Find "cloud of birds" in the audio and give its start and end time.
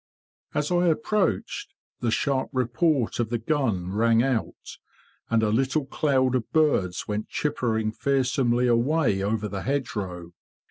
5.85-7.07